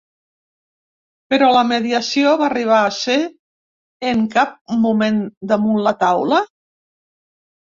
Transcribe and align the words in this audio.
Però 1.33 1.49
la 1.55 1.61
mediació 1.71 2.31
va 2.41 2.47
arribar 2.47 2.79
a 2.85 2.95
ser 3.01 3.19
en 4.13 4.25
cap 4.37 4.57
moment 4.87 5.21
damunt 5.53 5.83
la 5.91 5.95
taula? 6.07 6.41